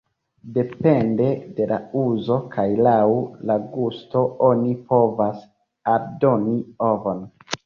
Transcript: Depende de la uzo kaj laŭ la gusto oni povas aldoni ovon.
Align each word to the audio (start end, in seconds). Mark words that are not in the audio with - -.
Depende 0.53 1.25
de 1.59 1.67
la 1.71 1.77
uzo 2.03 2.37
kaj 2.55 2.65
laŭ 2.87 2.95
la 3.51 3.59
gusto 3.75 4.25
oni 4.49 4.75
povas 4.95 5.45
aldoni 5.95 6.59
ovon. 6.91 7.25